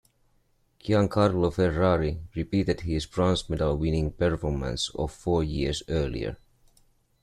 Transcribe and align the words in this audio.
Giancarlo 0.83 1.53
Ferrari 1.53 2.21
repeated 2.33 2.81
his 2.81 3.05
bronze 3.05 3.47
medal-winning 3.47 4.09
performance 4.13 4.89
of 4.95 5.11
four 5.13 5.43
years 5.43 5.83
earlier. 5.89 6.37